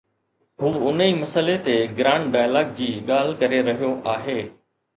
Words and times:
هو 0.61 0.71
ان 0.91 0.97
ئي 1.07 1.11
مسئلي 1.23 1.57
تي 1.67 1.75
گرانڊ 1.99 2.25
ڊائلاگ 2.37 2.73
جي 2.81 2.89
ڳالهه 3.11 3.39
ڪري 3.45 3.63
رهيو 3.71 3.95
آهي. 4.19 4.39